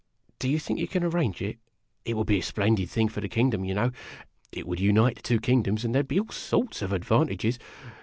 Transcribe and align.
Do 0.39 0.49
you 0.49 0.57
think 0.57 0.79
you 0.79 0.87
can 0.87 1.03
arrange 1.03 1.43
it? 1.43 1.59
It 2.05 2.17
would 2.17 2.25
be 2.25 2.39
a 2.39 2.41
splendid 2.41 2.89
thing 2.89 3.07
for 3.07 3.21
the 3.21 3.29
kingdom, 3.29 3.63
you 3.63 3.75
know. 3.75 3.91
It 4.51 4.65
would 4.65 4.79
unite 4.79 5.17
the 5.17 5.21
two 5.21 5.39
kino 5.39 5.61
doms, 5.61 5.85
and 5.85 5.93
there 5.93 6.01
'd 6.01 6.07
be 6.07 6.19
all 6.19 6.27
sorts 6.29 6.81
of 6.81 6.91
advantages. 6.91 7.59